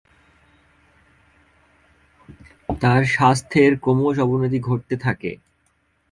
তার 2.81 3.01
স্বাস্থ্যের 3.05 3.71
ক্রমশঃ 3.83 4.21
অবনতি 4.25 4.59
ঘটতে 4.59 4.95
থাকে। 4.97 5.31